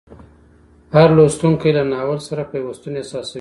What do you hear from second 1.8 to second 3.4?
ناول سره پیوستون احساسوي.